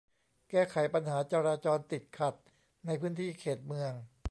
[0.49, 2.35] แก้ไขปัญหาจราจรติดขัด
[2.85, 3.93] ในพื้นที่เขตเมือง